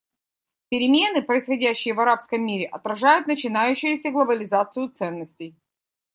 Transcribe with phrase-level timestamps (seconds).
[0.69, 5.55] Перемены, происходящие в арабском мире, отражают начинающуюся глобализацию ценностей.